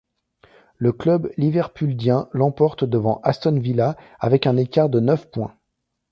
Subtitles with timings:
[0.77, 5.53] Le club liverpuldien l’emporte devant Aston Villa avec un écart de neuf points.